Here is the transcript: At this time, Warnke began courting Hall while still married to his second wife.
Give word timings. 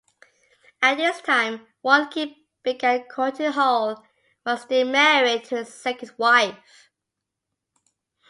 At 0.81 0.97
this 0.97 1.21
time, 1.21 1.67
Warnke 1.85 2.35
began 2.63 3.03
courting 3.07 3.51
Hall 3.51 4.03
while 4.41 4.57
still 4.57 4.87
married 4.89 5.43
to 5.43 5.57
his 5.57 5.71
second 5.71 6.11
wife. 6.17 6.55